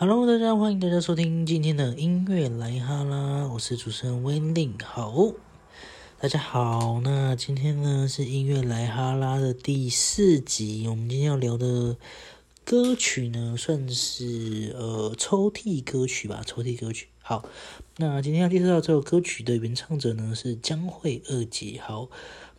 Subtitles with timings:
[0.00, 4.74] Hello，大家欢迎大家收听今天的音乐来哈啦，我是主持人威令。
[4.82, 5.34] 好，
[6.18, 11.98] 大家好，那今天呢是音乐来哈啦的第四集，我们今天要聊的
[12.64, 17.08] 歌曲呢算是呃抽屉歌曲吧，抽屉歌曲。
[17.20, 17.44] 好，
[17.98, 21.78] 那今天要介绍这首歌曲的原唱者呢是江蕙二姐。
[21.78, 22.08] 好，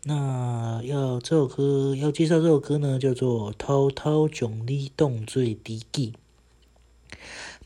[0.04, 5.58] 那要这首歌要介绍这首歌呢叫做《偷偷将你当作知
[5.92, 6.12] 己》。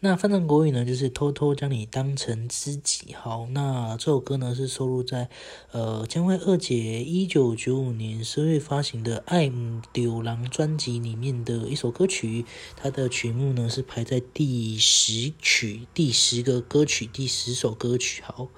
[0.02, 3.16] 那翻成国语呢，就是偷偷将你当成知己。
[3.16, 5.30] 好，那这首歌呢是收录在
[5.72, 12.46] 呃江蕙二姐一九九五年十月发行的《爱唔丢郎》专辑里面的一首歌曲。
[12.76, 18.22] 它的曲目呢是排在第十曲，第十个歌曲，第十首歌曲。
[18.22, 18.50] 好，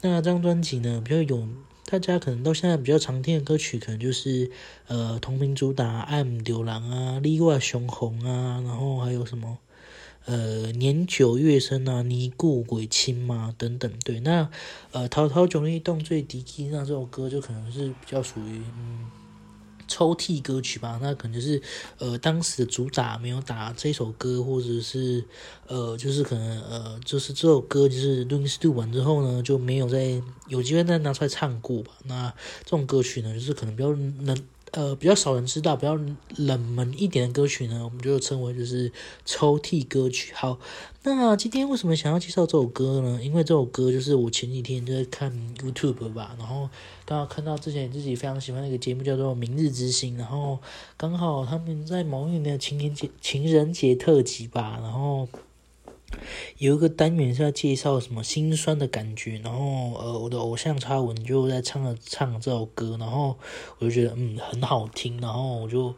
[0.00, 1.46] 那这张专辑呢比较有
[1.84, 4.50] 大家可能到现在比较常听的歌曲，可能就是
[4.88, 9.58] 呃同名主打《爱唔丢郎》啊，《例外雄红》啊，然后还有什么？
[10.28, 14.50] 呃，年久月深啊，尼故鬼亲嘛，等等，对，那
[14.92, 19.06] 呃，滔滔囧力动最低基那这首歌就可能是比较属于嗯
[19.86, 21.62] 抽屉歌曲吧，那可能就是
[21.96, 25.24] 呃当时的主打没有打这首歌，或者是
[25.66, 31.92] 呃就是可能呃就是这首歌就是录音室录完之后呢，就没有再有机会再拿出来唱过吧。
[32.04, 32.30] 那
[32.64, 34.36] 这种歌曲呢，就是可能比较能。
[34.72, 35.98] 呃，比较少人知道，比较
[36.36, 38.92] 冷门一点的歌曲呢，我们就称为就是
[39.24, 40.32] 抽屉歌曲。
[40.34, 40.58] 好，
[41.02, 43.20] 那今天为什么想要介绍这首歌呢？
[43.22, 46.68] 因为这首歌就是我前几天就在看 YouTube 吧，然后
[47.04, 50.58] 刚好看到之前自己非常喜欢的一个节目叫做《明日之星》，然后
[50.96, 55.26] 刚好他们在某一年的情人节情人节特辑吧，然后。
[56.56, 63.36] 有一个单元是要介绍什么心酸的感觉，然后呃，我的偶像插文就在唱了唱这首歌，然后
[63.78, 65.94] 我就觉得嗯很好听，然后我就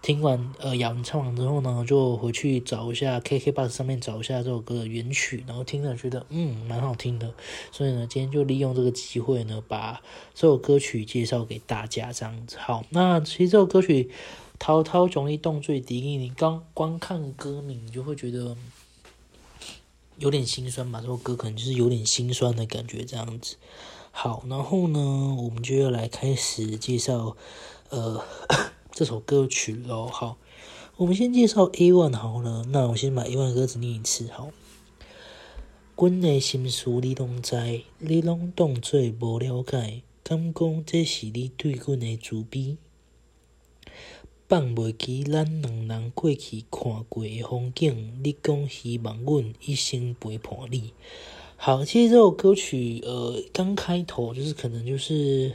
[0.00, 7.34] 听完呃雅文唱完之后呢，就回去找一下 KKBOX 上面找一下这首歌的原曲，然后听了觉得嗯蛮好听的，
[7.70, 10.00] 所以呢今天就利用这个机会呢把
[10.34, 12.56] 这首歌曲介绍给大家这样子。
[12.58, 14.04] 好，那其实这首歌曲
[14.58, 18.56] 《滔滔总力动最低》，你刚光看歌名你就会觉得。
[20.18, 23.56] 有点心酸吧，这首歌可能就是有点心酸的感觉这样子。
[24.10, 27.36] 好，然后呢，我们就要来开始介绍
[27.90, 28.24] 呃
[28.90, 30.06] 这首歌曲喽。
[30.06, 30.38] 好，
[30.96, 34.28] 我们先介绍 A one 好了，那我先把 A one 歌词念一次。
[34.32, 34.48] 好，
[35.96, 42.78] 阮的心事你拢知，你拢当作无了解，敢讲这是你对阮的自卑？
[44.48, 50.92] 放袂记咱两人过去看过的风景，你讲希望阮一生陪伴你。
[51.56, 55.52] 好，其实这首歌曲，呃，刚开头就是可能就是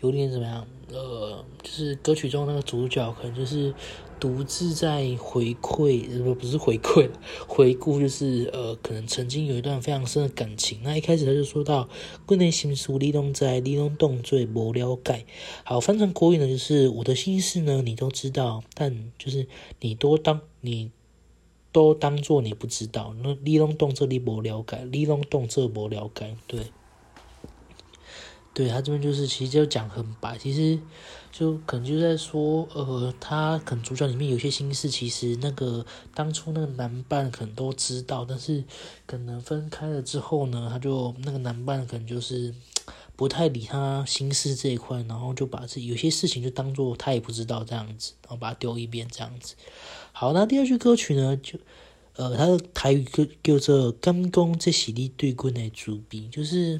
[0.00, 3.74] 有点怎么样，呃，就是歌曲中那个主角可能就是。
[4.22, 7.10] 独自在回馈，不不是回馈，
[7.48, 10.78] 回顾就是呃，可能曾经有一段非常深的感情。
[10.84, 11.88] 那一开始他就说到，
[12.24, 15.26] 国内心事你拢在，你拢动最无了解。
[15.64, 19.48] 好，翻成国语呢，就是我的心事呢，你都知道，但就是
[19.80, 20.92] 你都当你
[21.72, 23.16] 都当做你不知道。
[23.24, 26.60] 那你拢动这里无了解，你拢动这无了解，对。
[28.54, 30.78] 对他这边就是，其实就讲很白，其实
[31.32, 38.62] 就可能就在说，呃，他可能主角里面有些心事，其实那个当初那个男伴可能都知道，但是
[39.06, 42.54] 可能分开了之后呢，他就那个男伴可能就是
[43.16, 49.54] 不太理他心事这一块，然后就把这有些事情就当做他也不知道这样子，然后把它丢一边这样子。
[50.12, 51.58] 好，那第二句歌曲呢，就
[52.16, 56.78] 呃，他的台语歌叫做“甘公这是你对棍的主笔”，就是。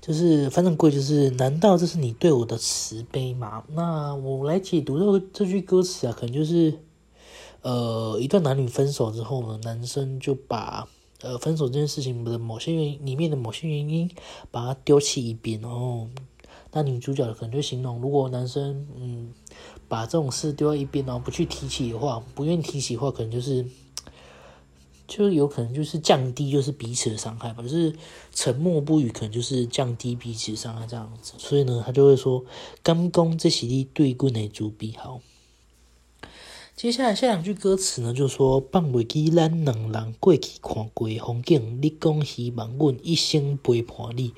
[0.00, 3.62] 就是反正贵，就是难道这是你对我的慈悲吗？
[3.74, 6.72] 那我来解读这这句歌词啊，可能就是，
[7.60, 10.88] 呃，一段男女分手之后呢，男生就把
[11.20, 14.10] 呃分手这件事情的某些原因里面的某些原因，
[14.50, 16.08] 把它丢弃一边，然后
[16.72, 19.28] 那女主角可能就形容，如果男生嗯
[19.86, 23.66] 把这种事丢在一边，然后不去提起的话，不愿意提起的话，可能就是。
[25.10, 27.60] 就有可能就是降低，就是彼此的伤害吧。
[27.64, 27.92] 就是
[28.32, 31.32] 沉默不语，可能就是降低彼此伤害这样子。
[31.36, 32.44] 所以呢，他就会说
[32.80, 35.20] ：“刚公这是你对棍的主比好。”
[36.76, 44.32] 接下来下两句歌词呢，就说：“放袂记咱两人过去看过风景，你讲希望阮一生陪伴你。”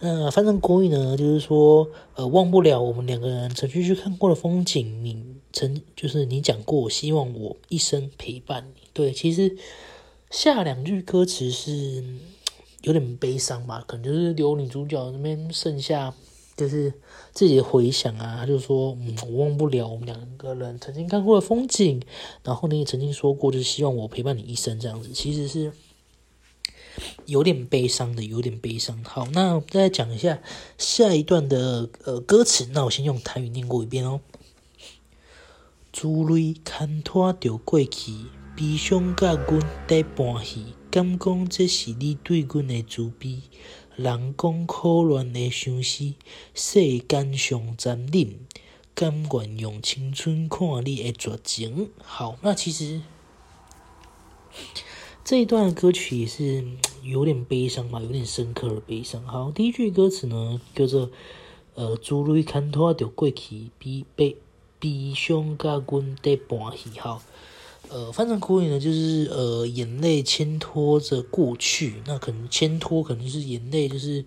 [0.00, 1.86] 那反正国语呢，就是说
[2.16, 5.04] ：“呃，忘不了我们两个人曾经去看过的风景。
[5.04, 5.22] 你
[5.52, 9.56] 曾就是你讲过，希望我一生陪伴你。”对，其实。
[10.34, 12.02] 下两句歌词是
[12.82, 16.12] 有点悲伤吧，可能就是留女主角那边剩下
[16.56, 16.92] 就是
[17.30, 22.02] 自己的回想啊，他就说，嗯，我忘不了我们两个人曾经看过的风景，
[22.42, 25.72] 然后你也曾经说过，就是希望我陪伴你一生这样子，其实是
[27.26, 29.04] 有点悲伤的，有点悲伤。
[29.04, 30.42] 好，那再讲一下
[30.76, 34.20] 下一段的呃歌词，那我先用台语念过一遍哦。
[35.92, 38.12] 珠泪牵拖着过去，
[38.56, 43.40] 悲伤甲阮在搬戏，敢讲这是你对阮的慈悲？
[43.96, 46.14] 人讲可怜的相思，
[46.54, 48.38] 世间上残忍，
[48.94, 51.90] 甘愿用青春看你的绝情。
[52.00, 53.02] 好，那其实
[55.24, 56.64] 这一段歌曲是
[57.02, 59.24] 有点悲伤嘛，有点深刻的悲伤。
[59.24, 61.10] 好，第一句歌词呢叫做
[61.74, 64.36] 呃，珠泪牵拖着过去，悲悲。
[64.78, 67.22] 悲伤甲阮在搬戏，好，
[67.88, 74.24] 呃，翻成口语呢，就是呃，眼泪牵拖着过去，那可能牵拖可能是眼泪，就是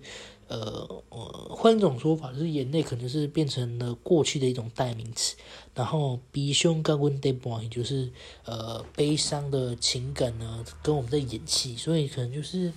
[0.48, 1.02] 呃，
[1.50, 5.36] 换一种说法，就是眼泪可能是变成了过去的一种代名词，
[5.74, 8.10] 然后悲伤甲阮在搬戏，就是
[8.44, 12.72] 呃，悲伤的情感呢，跟我们在演戏，所以可能就是。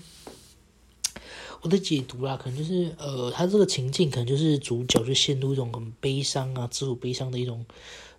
[1.64, 7.64] 我的解读啦，可能就是呃，他这个情境可能就是主角就陷入一种很悲伤啊、自我悲伤的一种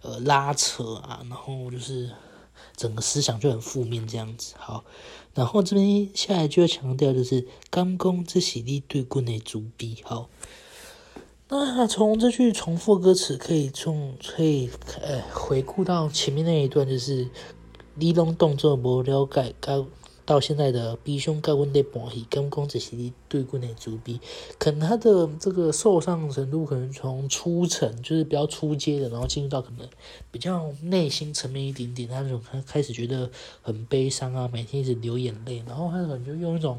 [0.01, 2.09] 呃拉扯啊，然后就是
[2.77, 4.55] 整个思想就很负面这样子。
[4.59, 4.85] 好，
[5.35, 9.99] 然后这边下来就要强调就是“刚公之喜力对棍的主笔”。
[10.05, 10.29] 好，
[11.49, 14.71] 那从这句重复歌词可以从可以
[15.01, 17.29] 呃回顾到前面那一段，就是
[17.95, 19.87] 你拢动作无了解刚。
[20.25, 24.21] 到现在的鼻胸盖温的搬戏，跟公子席对棍的主笔，
[24.59, 29.89] 可能他的这个受伤程度，可能从初层就是比较初阶的，然后进入到可能
[30.31, 33.31] 比较内心层面一点点，他那种他开始觉得
[33.63, 36.79] 很悲伤啊，每天一直流眼泪，然后他可能就用一种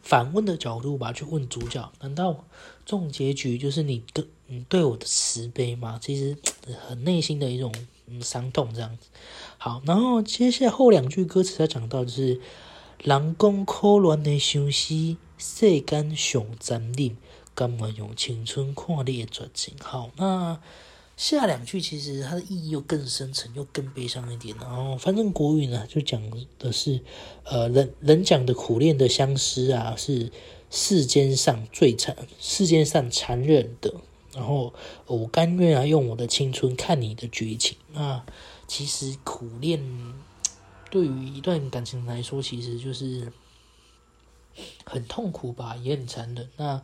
[0.00, 2.44] 反问的角度吧，去问主角：难道
[2.86, 5.98] 这种结局就是你对你对我的慈悲吗？
[6.00, 6.36] 其实
[6.88, 7.72] 很内心的一种
[8.06, 9.08] 嗯伤痛这样子。
[9.58, 12.40] 好，然后接下来后两句歌词，他讲到就是
[13.02, 17.16] “人讲可怜的相思，世间上残忍，
[17.54, 20.60] 甘愿用青春看你的绝情。”好，那
[21.16, 24.56] 下两句其实它的意义又更深沉，又更悲伤一点。
[24.60, 26.20] 然后反正国语呢，就讲
[26.58, 27.00] 的是，
[27.44, 30.32] 呃，人人讲的苦恋的相思啊，是
[30.70, 33.94] 世间上最残，世间上残忍的。
[34.34, 34.74] 然后
[35.06, 37.76] 我甘愿啊，用我的青春看你的绝情。
[37.92, 38.24] 那
[38.66, 39.80] 其实苦恋
[40.90, 43.32] 对于一段感情来说，其实就是
[44.84, 46.48] 很痛苦吧，也很残忍。
[46.56, 46.80] 那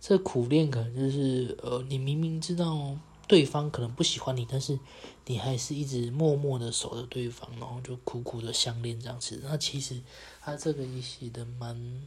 [0.00, 2.96] 这苦恋可能就是呃，你明明知道
[3.26, 4.78] 对方可能不喜欢你，但是
[5.24, 9.40] 你还是一直默默的守着对方，然后就苦苦的相恋这样子。
[9.42, 10.00] 那其实
[10.42, 12.02] 他这个也写的蛮，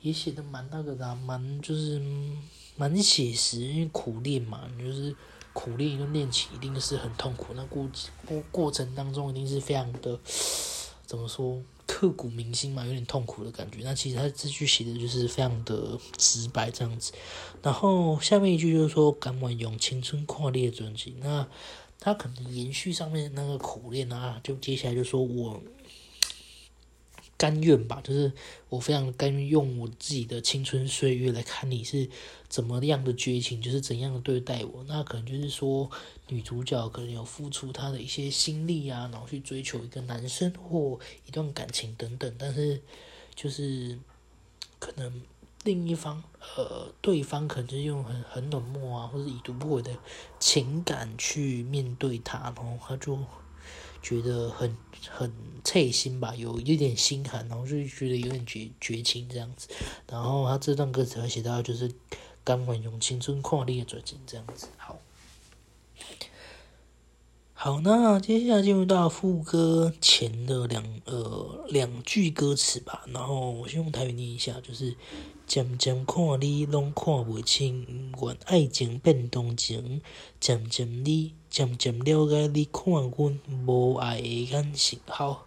[0.00, 2.00] 也写的蛮那个的，蛮就是
[2.76, 5.14] 蛮写实，因为苦练嘛，就是。
[5.52, 7.84] 苦练跟练起一定是很痛苦，那过
[8.24, 10.16] 过过程当中一定是非常的
[11.04, 13.80] 怎么说刻骨铭心嘛，有点痛苦的感觉。
[13.82, 17.12] 那其实他这句写的就是非常的直白这样子。
[17.62, 21.44] 然后下面一句就是说“敢玩用青春跨列专辑”，那
[21.98, 25.60] 他可能延续上面那个苦练啊，就接下来就说我。
[27.40, 28.30] 甘愿吧，就是
[28.68, 32.06] 我非常甘愿用我自己的青春岁月来看你是
[32.50, 34.84] 怎么样的绝情，就是怎样的对待我。
[34.86, 35.90] 那可能就是说，
[36.28, 42.30] 女主角可能有付出她的一些心力啊，然后去追求一个男生或一段感情等等。
[42.38, 42.82] 但是，
[43.34, 43.98] 就是
[44.78, 45.22] 可能
[45.64, 46.22] 另一方，
[46.58, 49.96] 呃，对方可能就是用很很冷漠啊，或者已读不回的
[50.38, 53.18] 情感去面对他，然后他就。
[54.02, 54.76] 觉得很
[55.10, 59.68] 很刺心吧，有一点心寒，然后就觉得有点绝绝情这样子。
[60.08, 61.90] 然后他这段歌词会写到，就是
[62.42, 64.68] 甘愿用青春看你的绝情这样子。
[64.76, 64.98] 好，
[67.62, 73.04] 好，那接下来进入到副歌前的两呃两句歌词吧。
[73.12, 74.96] 然后我先用台语念一下，就是。
[75.46, 80.00] 渐渐看你拢看袂清，愿爱情变动情。
[80.38, 84.98] 渐渐你渐渐了解你，看阮无爱的眼神。
[85.08, 85.44] 好，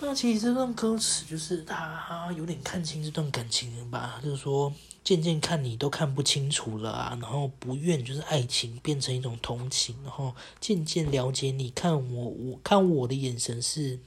[0.00, 13.98] 那其实这段歌词就是他有点看清这段感情吧，就是说渐渐看你都看不清楚了啊，然后不愿就是爱情变成一种同情，然后渐渐了解你，看我我看我的眼神是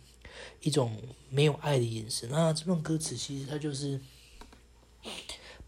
[0.61, 2.29] 一种没有爱的眼神。
[2.29, 3.99] 那这段歌词其实它就是。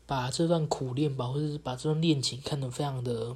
[0.05, 3.35] 把这段苦恋吧，或者是把这段恋情看得非常的，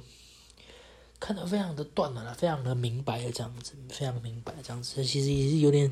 [1.18, 5.90] 看得非常的断了，非常的明白的这样子，非常明白这样子，其实也是有点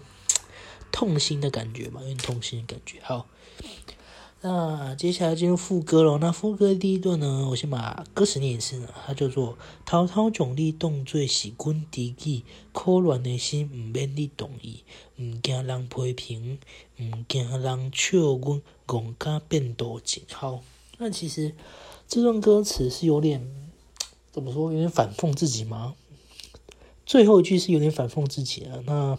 [0.92, 3.00] 痛心的感觉嘛，有点痛心的感觉。
[3.02, 3.26] 好，
[4.48, 6.18] 那接下来进入副歌喽。
[6.18, 14.84] 那副歌第一段呢，我先把歌词念一次呢，它叫做“滔滔壮丽动作是阮知己，可乱的心毋免你同意，
[15.18, 16.60] 毋惊人批评，
[17.00, 20.62] 毋惊人笑阮戆甲变多情。”好，
[20.98, 21.52] 那其实
[22.06, 23.44] 这段歌词是有点
[24.30, 25.96] 怎么说，有点反讽自己吗？
[27.04, 28.78] 最后一句是有点反讽自己啊。
[28.86, 29.18] 那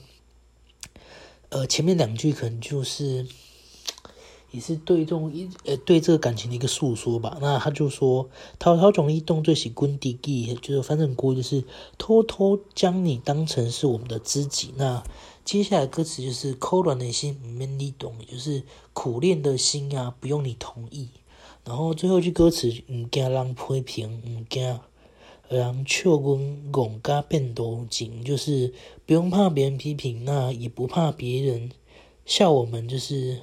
[1.49, 3.27] 呃，前面两句可能就是。
[4.51, 7.37] 也是对这种一呃对这个感情的一个诉说吧。
[7.41, 11.63] 那他就说：“滔滔壮丽动最喜滚地地，就是反正过就是
[11.97, 15.03] 偷偷将你当成是我们的知己。”那
[15.43, 18.63] 接下来歌词就是“抠软的心没你懂”，就是
[18.93, 21.09] 苦练的心啊，不用你同意。
[21.65, 24.79] 然后最后一句歌词：“唔惊人批评，唔惊
[25.49, 28.73] 人笑阮戆家变多情”，就是
[29.05, 31.69] 不用怕别人批评，那也不怕别人
[32.25, 33.39] 笑我们，就是。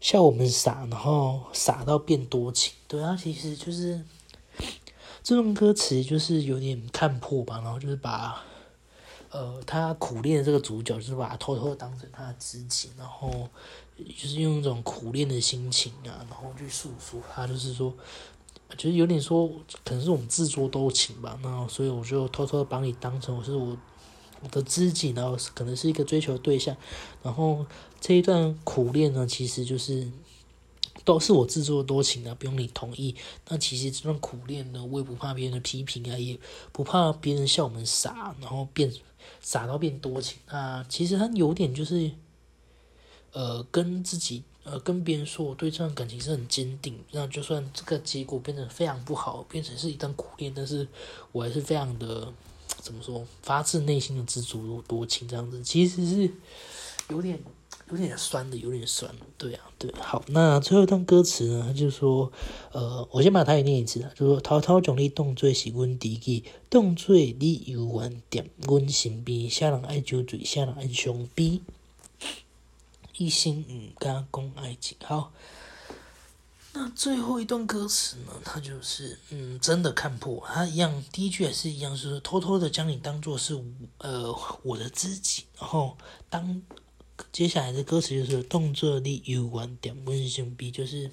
[0.00, 4.02] 笑我们傻，然后傻到变多情，对啊，其实就是
[5.22, 8.44] 这种歌词就是有点看破吧，然后就是把
[9.30, 13.48] 呃他苦练的这个主角，就是把他偷偷当成他的知己，然后
[13.96, 17.92] 就是用一种苦练的心情啊，然后去诉说他，就是说，
[18.76, 19.48] 就是有点说
[19.84, 23.76] 可能是我们自作多情吧，那所以我就偷偷把你当成我是我。
[24.50, 26.76] 的知己，然后可能是一个追求对象，
[27.22, 27.64] 然后
[28.00, 30.08] 这一段苦恋呢，其实就是
[31.04, 33.14] 都是我自作多情啊，不用你同意。
[33.48, 36.38] 那其实这段苦恋呢，我也不怕别人的批评啊，也
[36.72, 38.92] 不怕别人笑我们傻，然后变
[39.40, 40.84] 傻到变多情啊。
[40.88, 42.10] 其实他有点就是，
[43.32, 50.88] 呃，跟自己呃跟别人说我对这段感情是很坚定，那就算这个结果变得非常不好，变成是一段苦恋，但是
[51.32, 52.32] 我还是非常的。
[52.86, 53.26] 怎么说？
[53.42, 56.30] 发自内心的知足多情这样子，其实是
[57.08, 57.36] 有点
[57.90, 59.12] 有点酸的，有点酸。
[59.36, 59.92] 对啊，对。
[59.98, 61.64] 好，那最后一段歌词呢？
[61.66, 62.30] 他就说，
[62.70, 71.60] 呃，我先把它也念一次啊，就说：滔滔壮丽动作是阮知己，动作你犹原踮阮身边，啥人爱酒醉，啥人爱伤悲，
[73.16, 74.96] 一心毋敢讲爱情。
[75.02, 75.32] 好。
[76.78, 78.32] 那最后一段歌词呢？
[78.44, 80.44] 他就是，嗯，真的看破。
[80.46, 83.58] 他一样，第一句也是一样，是偷偷的将你当做是，
[83.96, 84.30] 呃，
[84.62, 85.44] 我的知己。
[85.58, 85.96] 然后
[86.28, 86.60] 当
[87.32, 91.10] 接下来的歌词就是动作力有完点温馨比，就是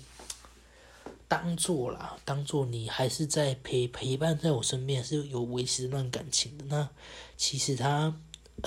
[1.30, 6.66] 当做啦，当做你还是在陪陪伴在我身边，是有维持这段感情的。
[6.66, 6.90] 那
[7.38, 8.14] 其实他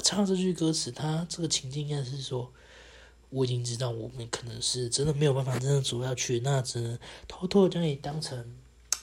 [0.03, 2.51] 唱这句歌词，他这个情境应该是说。
[3.31, 8.57] 我已经知道我们可能是真的没有办法真的走下去，那只能偷偷的将你当成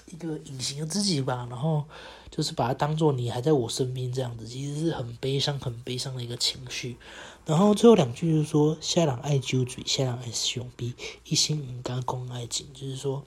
[0.07, 1.83] 一个隐形的自己吧，然后
[2.31, 6.97] 就是把它当做你还在我身边这样子，其实是很悲伤、很悲伤的一个情绪。
[7.45, 10.93] 然后最后两句就是说：“下人爱酒醉，下人爱兄逼，
[11.25, 13.25] 一心唔敢讲爱情。”就是说，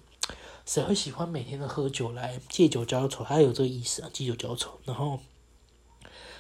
[0.65, 3.23] 谁会喜欢每天的喝酒来借酒浇愁？
[3.23, 4.71] 他有这个意思啊，借酒浇愁。
[4.85, 5.21] 然后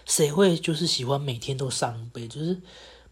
[0.06, 2.26] 谁会就是喜欢每天都伤悲？
[2.26, 2.60] 就是。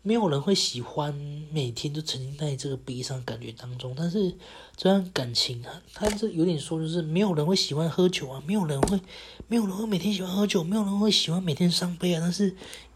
[0.06, 1.14] 没有人会喜欢
[1.50, 4.30] 每天都沉浸在这个悲伤感觉当中，但是
[4.76, 9.00] 这段感情啊，他这有点说就是没有人会喜欢喝酒啊，没有人会，
[9.48, 12.20] 没有人会每天喜欢喝酒，没有人会喜欢每天伤悲啊。
[12.20, 12.48] 但是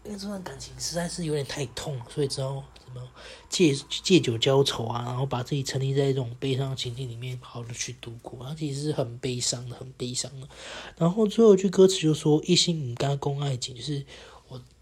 [0.05, 3.01] 因为这段感情实在是有点太痛，所以只好什么
[3.49, 8.45] 借借酒浇愁啊，然后把自己沉溺在一种悲伤的情境里面，好好的去度过。
[8.45, 10.47] 他其实是很悲伤的，很悲伤的。
[10.95, 14.05] 然后最后一句歌词就说：“一心唔敢讲爱情，就是。”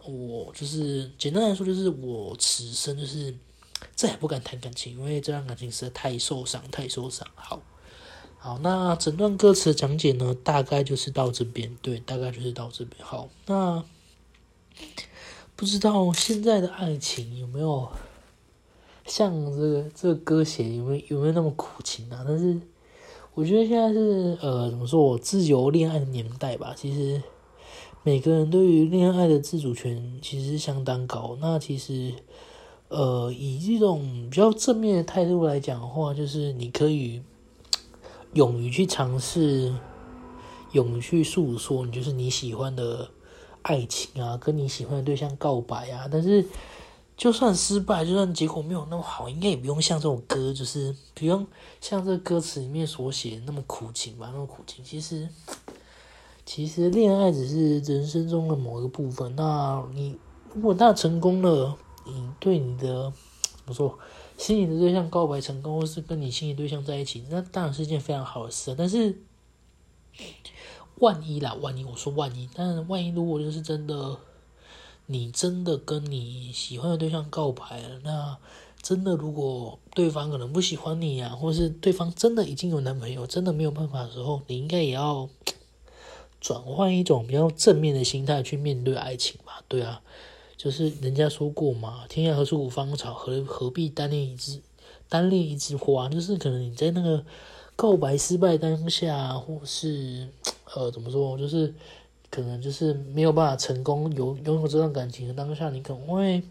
[0.08, 3.36] 我就是简单来说，就是我此生就是
[3.94, 7.28] 再也不敢谈感情，因为这段感情实在太受伤，太受伤。
[7.36, 7.62] 好，
[8.38, 13.04] 好，那整段歌词的讲解呢，大概就是到这边，对，大概就是到这边。
[13.04, 13.84] 好，那
[15.56, 17.90] 不知道现在的爱情有没有
[19.06, 22.24] 像这个这个歌写有没有有没有那么苦情啊？
[22.26, 22.60] 但是
[23.34, 27.22] 我觉得现在是呃，怎么说我自由恋爱的年代吧，其实。
[28.08, 31.38] 每个人对于恋爱的自主权其实相当高。
[31.42, 32.14] 那其实，
[32.88, 37.22] 呃，以这种比较正面的态度来讲的话，就是你可以
[38.32, 39.76] 勇于去尝试，
[40.72, 43.10] 勇于去诉说，你就是你喜欢的
[43.64, 46.08] 爱情啊，跟你喜欢的对象告白啊。
[46.10, 46.46] 但是，
[47.18, 51.46] 就算失败，就算结果没有那么好，应该也不用像这首歌，就是不用
[51.82, 54.30] 像这歌词里面所写的那么苦情吧？
[54.32, 55.28] 那么苦情，其实。
[56.48, 59.36] 其实恋爱只是人生中的某一个部分。
[59.36, 60.18] 那你
[60.54, 63.12] 如果那成功了，你对你的
[63.42, 64.00] 怎么说，
[64.38, 68.74] 心仪的对象告白成功，或是跟你心仪对象在一起，那当然是一件非常好的事。
[68.77, 69.22] 但是
[71.00, 74.18] 万一啦，万一我说万一，但万一如果就是真的，
[75.08, 78.38] 你真的跟你喜欢的对象告白了，那
[78.82, 85.27] 真的如果对方可能不喜欢你啊，或是对方真的已经有男朋友，真的没有办法的时候，你应该也要
[86.48, 89.62] 转换一种比较正面的心态去面对爱情吧？
[89.68, 90.01] 对啊，
[90.56, 94.62] 就是人家说过嘛，“天涯何处无芳草，何何必单恋一枝
[95.10, 97.22] 单恋一枝花”，就是可能你在那个
[97.75, 100.30] 告白失败当下，或是
[100.74, 101.74] 呃怎么说，就是
[102.30, 106.42] 可能就是没有办法成功有拥有这段感情的当下，你可能会。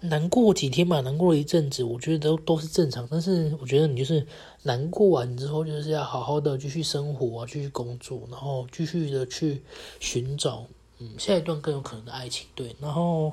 [0.00, 3.06] 难过几天吧，难过一阵子，我觉得都都是正常。
[3.10, 4.26] 但是我觉得你就是
[4.62, 9.62] 难过完之后，就是要好好的继续生活，继续工作，然后继续的去
[10.00, 10.64] 寻找
[10.98, 12.46] 嗯下一段更有可能的爱情。
[12.54, 13.32] 对，然后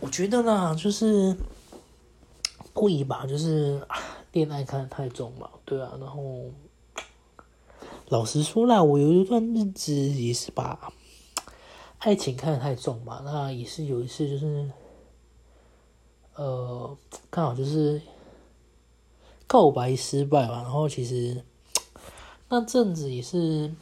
[0.00, 1.36] 我觉得呢，就是
[2.72, 3.80] 不宜把就是
[4.32, 5.92] 恋爱看得太重嘛，对啊。
[6.00, 6.50] 然后
[8.08, 10.92] 老实说啦，我有一段日子也是把。
[12.04, 14.70] 爱情看得太重吧，那也是有一次，就是，
[16.34, 16.94] 呃，
[17.30, 17.98] 刚好就是
[19.46, 21.42] 告白失败吧，然后其实
[22.50, 23.72] 那阵子也是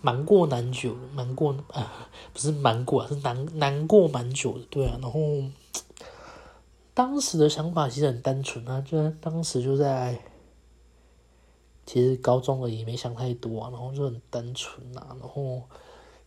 [0.00, 5.20] 瞒过蛮久，瞒过啊，不是瞒过，是难难过蛮久的，对啊，然后
[6.94, 10.18] 当时的想法其实很单纯啊，就当时就在
[11.84, 15.60] 其实高中而已，没想太多啊，然后就很单纯啊，然后。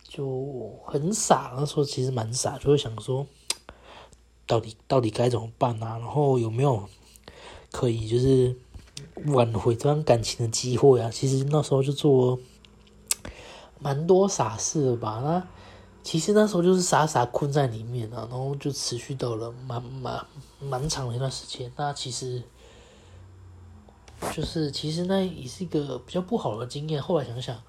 [0.08, 3.26] 就很傻，那时候其实蛮傻，就会想说，
[4.46, 5.98] 到底到底该怎么办啊？
[5.98, 6.88] 然后有没有
[7.72, 8.56] 可以就是
[9.26, 11.10] 挽回这段感情的机会啊？
[11.10, 12.38] 其实那时候就做
[13.80, 15.20] 蛮多傻事的吧。
[15.22, 15.46] 那
[16.02, 20.26] 其实那时候就是傻傻困在里面啊，然后就持续到了蛮蛮
[20.60, 21.70] 蛮长的一段时间。
[21.76, 22.42] 那其实
[24.32, 27.02] 就是其实那也是一个比较不好的经验。
[27.02, 27.60] 后来想想。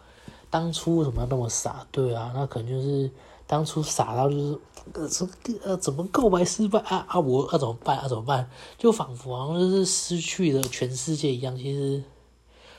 [0.50, 1.86] 当初为什么要那么傻？
[1.92, 3.10] 对啊，那可能就是
[3.46, 4.60] 当初傻到就是
[4.94, 5.30] 呃，怎
[5.64, 7.20] 呃怎么告白失败啊啊！
[7.20, 8.08] 我要怎么办啊？
[8.08, 8.50] 怎么办？
[8.78, 11.56] 就仿佛好像就是失去了全世界一样。
[11.58, 12.02] 其实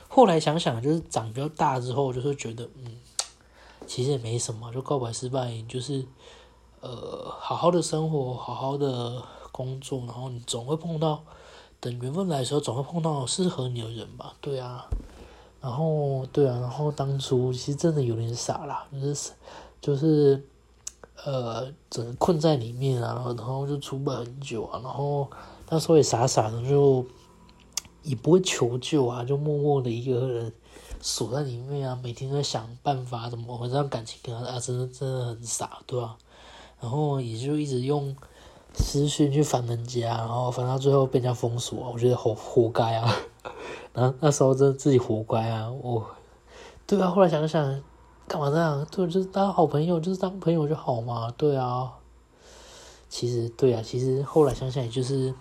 [0.07, 2.97] 后来想想，就是长比较大之后，就是觉得嗯，
[3.85, 4.71] 其实也没什么。
[4.73, 6.03] 就告白失败，就是
[6.81, 11.23] 呃，好好的生活，好好的工作，然后你总会碰到，
[11.79, 14.33] 等缘分来的时候，总会碰到适合你的人吧？
[14.41, 14.87] 对啊。
[15.61, 19.31] 然后，对啊，然后当初其实真的有点傻啦，就是，
[19.81, 20.41] 就是，
[21.25, 25.29] 呃，整个困在里面啊，然后就出不来很久啊，然后
[25.69, 27.05] 那时候也傻傻的，就
[28.03, 30.53] 也不会求救啊，就默默的一个人
[31.01, 36.15] 锁在里面啊，每天在想办法怎么让感情跟他啊，真的真的很傻，对吧？
[36.79, 38.15] 然后也就一直用
[38.73, 43.13] 私讯去烦人家，然后烦到最后被人家封锁，我觉得好活该啊。
[43.99, 45.69] 然后那时候真的自己活该啊！
[45.69, 46.05] 我，
[46.87, 47.83] 对啊，后来想想，
[48.29, 48.87] 干嘛这样？
[48.89, 51.29] 对，就是当好朋友，就是当朋友就好嘛。
[51.35, 51.91] 对啊，
[53.09, 55.33] 其实对啊，其实后来想想，也就是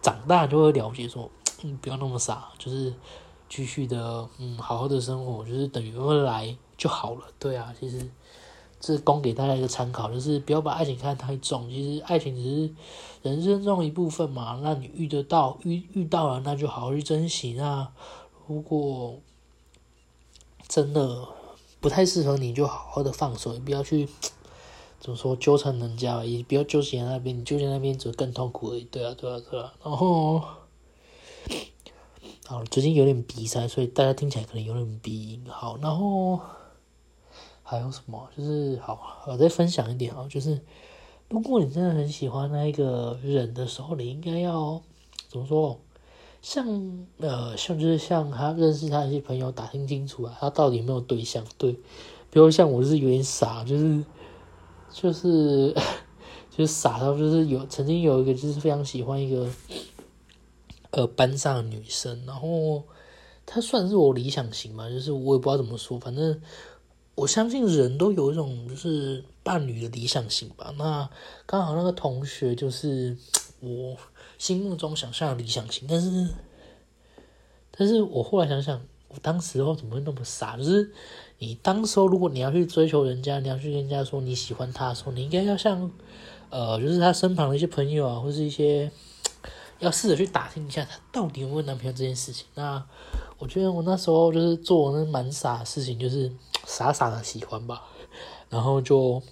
[0.00, 1.28] 长大就会了解说，
[1.64, 2.94] 嗯，不要那么傻，就是
[3.48, 7.22] 继续的，嗯，好好的生活，就是等于未来就好了。
[7.40, 8.08] 对啊，其实。
[8.80, 11.68] 这供给大家一个参考，就是不要把爱情看得太重。
[11.68, 12.70] 其实爱情只是
[13.22, 14.60] 人生中一部分嘛。
[14.62, 17.54] 那你遇得到，遇遇到了，那就好好去珍惜。
[17.54, 17.88] 那
[18.46, 19.18] 如果
[20.68, 21.26] 真的
[21.80, 24.08] 不太适合你，就好好的放手，也不要去
[25.00, 28.82] 怎么说纠缠人家，也不要纠结那边，你纠结那边只会更痛苦而已。
[28.84, 29.74] 对啊，对啊，对啊。
[29.82, 30.40] 然后，
[32.46, 35.44] 好，最近有点鼻塞，所以大家听起来可能有点鼻音。
[35.48, 36.38] 好，然后。
[37.70, 38.26] 还有什么？
[38.34, 40.58] 就是好，我再分享一点哦，就是
[41.28, 44.80] 如果你真的很喜欢那一个人的时候，你应该要
[45.28, 45.78] 怎么说？
[46.40, 46.66] 像
[47.18, 51.44] 呃，像就是像他认识他一些朋友，打听清楚啊，他到底有没有对象？
[51.58, 51.72] 对，
[52.30, 54.02] 比如像我是有点傻，就是
[54.90, 55.74] 就是
[56.50, 59.46] 就是傻到就是有曾经有一个就是非常喜欢一个
[60.92, 62.82] 呃班上的女生，然后
[63.44, 66.40] 她算是我理想型嘛，就是我也不知道怎么说，反正。
[67.18, 70.72] 我相信人都有一种就是伴侣的理想型吧。
[70.78, 71.10] 那
[71.46, 73.16] 刚好那个同学就是
[73.58, 73.96] 我
[74.38, 76.28] 心目中想象的理想型，但是，
[77.76, 80.56] 但是我后来想想，我当时候怎么会那么傻？
[80.56, 80.92] 就是
[81.38, 85.90] 你当时候如果你要去追求人家，你要去跟人家说你喜欢他的时候，你应该要像
[86.50, 88.88] 呃，就是他身旁的一些朋友啊，或是一些
[89.80, 92.46] 要试着去打听一下他到底有没有男朋友这件事情。
[92.54, 92.80] 那
[93.38, 96.30] 我觉得我那时候就是做那蛮傻的事情，就是。
[96.68, 97.82] 傻傻的喜欢吧，
[98.50, 99.22] 然后就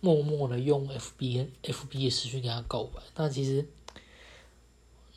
[0.00, 3.02] 默默的用 F B F B 的私讯跟他告白。
[3.12, 3.66] 但其实，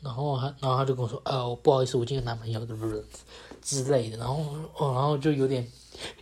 [0.02, 2.86] 然后他，然后他就跟我说：“呃，不好意思，我已经有男朋友的，不
[3.62, 4.44] 之类的。”然后，
[4.76, 5.66] 哦，然后就有点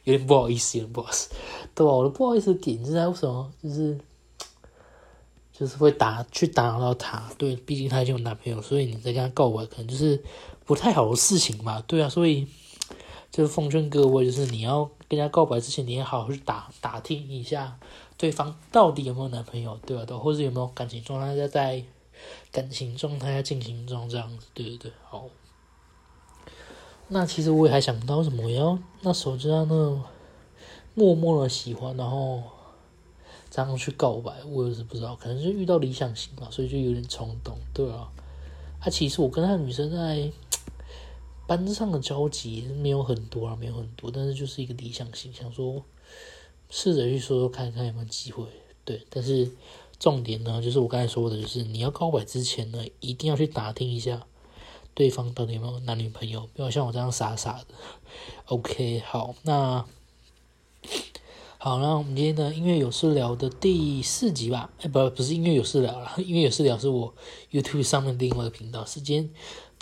[0.04, 1.30] 有点不好意思，有点不好意思，
[1.74, 1.92] 对吧？
[1.92, 3.50] 我的不好意思点是在为什么？
[3.62, 3.98] 就是
[5.52, 7.32] 就是会打去打扰到他。
[7.38, 10.22] 对，毕竟他已经有男朋友，所以你再跟他告白，可能就是
[10.64, 11.82] 不太好的事情嘛。
[11.86, 12.46] 对啊，所以
[13.32, 17.78] 就是奉劝各位，就是你要跟人家告白之前，你要好好去打打听一下
[18.18, 20.04] 对方到底有没有男朋友，对吧？
[20.04, 21.82] 都或者有没有感情状态在在
[22.52, 25.24] 感情状态在进行中这样子，对对对，好。
[27.08, 30.02] 那其实我也还想不到什么，要那时候就要那
[30.94, 32.42] 默默的喜欢，然后
[33.50, 38.10] 这样去告白，我也是不知道，可能就遇到理想型吧，所以就有点冲动，对啊。
[38.80, 40.30] 啊，其实我跟那女生在
[41.56, 45.84] 班上的交集没有很多啊，没有很多，但是就是一个理想型，想说
[46.70, 48.44] 试着去说说看看有没有机会，
[48.84, 49.02] 对。
[49.10, 49.50] 但是
[49.98, 54.26] 重点呢，就是我刚才说的，就是你要告白之前呢，一定要去打听一下。
[54.94, 56.48] 对方到底有没有男女朋友？
[56.54, 57.66] 不要像我这样傻傻的。
[58.46, 59.84] OK，好，那
[61.58, 64.70] 好，那我们今天的音乐有事聊的第四集吧？
[64.80, 67.14] 哎，不，不是音乐有事聊了，音乐有事聊是我
[67.50, 68.84] YouTube 上面另外一个频道。
[68.84, 69.30] 时间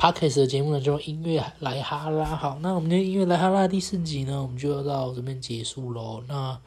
[0.01, 2.25] Podcast 的节目呢，就音乐来哈拉。
[2.25, 6.23] 好，那我们的音乐来哈拉第四集呢，我们就要到这边结束喽。
[6.27, 6.59] 那。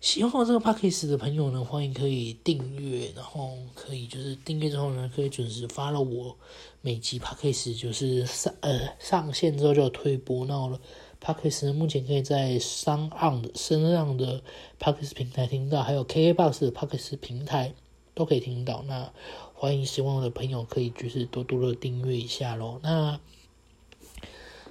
[0.00, 6.34] 喜欢我这个 podcast 的朋友呢，欢迎可以订阅，然后可以就是订阅之后呢，可以准时发了我
[6.80, 10.46] 每集 podcast 就是上呃上线之后就推播。
[10.46, 10.80] 那我的
[11.22, 14.42] podcast 目前可以在商岸的声浪的
[14.80, 17.74] podcast 平台听到，还有 KKBox 的 podcast 平台
[18.20, 18.84] 都可以听到。
[18.86, 19.10] 那
[19.54, 22.78] 欢迎喜欢我的朋友可以就是多多的订阅一下喽。
[22.82, 23.18] 那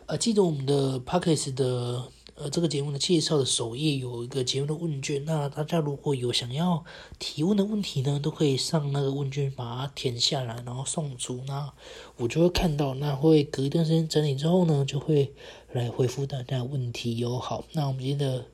[0.06, 2.12] 呃，记得我们的 podcast 的。
[2.42, 6.86] 呃，这个节目的介绍的首页有一个节目的问卷，那大家如果有想要
[7.20, 11.74] 提问的问题呢，都可以上那个问卷把它填下来，然后送出，那
[12.16, 15.34] 我就会看到，那会隔一段时间整理之后呢，就会
[15.74, 17.38] 来回复大家问题哟。
[17.38, 18.46] 好，那我们今天的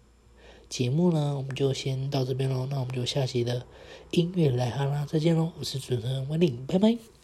[0.75, 3.65] 节目呢，我们就先到这边喽，那我们就下期的
[4.11, 7.14] 音乐来哈啦，再见喽，我是主持人温岭，拜拜。